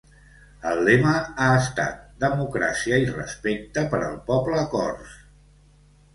El 0.69 0.79
lema 0.85 1.11
ha 1.17 1.49
estat 1.57 1.99
‘Democràcia 2.23 2.99
i 3.05 3.11
respecte 3.11 3.85
per 3.93 4.01
al 4.09 4.19
poble 4.33 4.65
cors’. 4.75 5.15